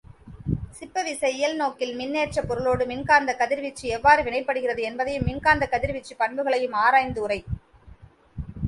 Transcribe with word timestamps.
சிப்பவிசை 0.77 1.29
இயல் 1.31 1.53
நோக்கில் 1.55 1.93
மின்னேற்றப் 1.95 2.47
பொருளோடு 2.47 2.85
மின்காந்தக் 2.85 3.37
கதிர்வீச்சு 3.37 3.85
எவ்வாறு 3.89 4.23
வினைப்படுகிறது 4.23 4.81
என்பதையும் 4.81 5.27
மின்காந்தக் 5.27 5.73
கதிர்வீச்சுப் 5.75 6.21
பண்புகளையும் 6.23 6.77
ஆராயுந்துறை. 6.81 7.39